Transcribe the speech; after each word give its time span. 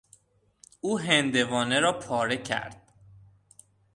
او 0.81 0.99
هندوانه 0.99 1.79
را 1.79 1.99
پاره 1.99 2.37
کرد. 2.37 2.91